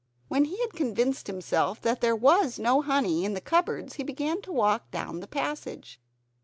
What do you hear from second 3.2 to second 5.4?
in the cupboards, he began to walk down the